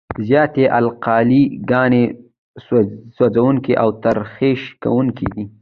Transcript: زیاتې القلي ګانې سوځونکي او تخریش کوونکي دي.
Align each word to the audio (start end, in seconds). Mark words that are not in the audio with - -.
زیاتې 0.27 0.63
القلي 0.79 1.43
ګانې 1.69 2.03
سوځونکي 3.17 3.73
او 3.81 3.89
تخریش 4.03 4.61
کوونکي 4.83 5.27
دي. 5.33 5.43